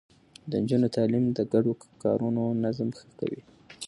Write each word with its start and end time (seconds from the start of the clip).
د 0.49 0.51
نجونو 0.61 0.87
تعليم 0.95 1.25
د 1.37 1.39
ګډو 1.53 1.71
کارونو 2.03 2.43
نظم 2.63 2.89
ښه 2.97 3.07
کوي. 3.19 3.41